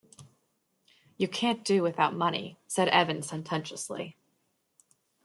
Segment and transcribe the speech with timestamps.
[1.17, 4.17] "You can't do without money," said Evan sententiously.